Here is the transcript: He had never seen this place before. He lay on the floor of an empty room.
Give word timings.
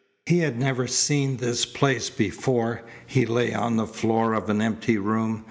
He 0.25 0.39
had 0.39 0.57
never 0.59 0.87
seen 0.87 1.37
this 1.37 1.63
place 1.63 2.09
before. 2.09 2.81
He 3.05 3.27
lay 3.27 3.53
on 3.53 3.75
the 3.75 3.85
floor 3.85 4.33
of 4.33 4.49
an 4.49 4.59
empty 4.59 4.97
room. 4.97 5.39